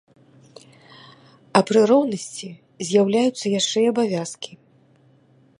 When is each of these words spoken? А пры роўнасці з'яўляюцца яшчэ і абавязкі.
А 1.59 1.61
пры 1.71 1.79
роўнасці 1.91 2.49
з'яўляюцца 2.91 3.45
яшчэ 3.59 3.77
і 3.87 3.89
абавязкі. 3.93 4.51